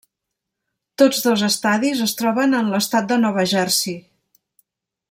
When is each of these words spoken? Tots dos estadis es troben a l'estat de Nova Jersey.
Tots 1.01 1.19
dos 1.25 1.43
estadis 1.49 2.01
es 2.07 2.17
troben 2.23 2.59
a 2.61 2.65
l'estat 2.71 3.13
de 3.13 3.21
Nova 3.27 3.47
Jersey. 3.55 4.03